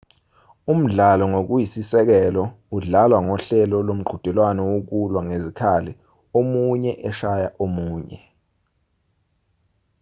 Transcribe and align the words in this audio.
umdlalo 0.71 1.23
ngokuyisisekelo 1.31 2.43
udlalwa 2.75 3.19
ngohlelo 3.25 3.77
lomqhudelwano 3.87 4.61
wokulwa 4.71 5.19
ngezikhali 5.27 5.91
omunye 6.39 6.91
eshaya 7.09 7.49
omunye 7.63 8.17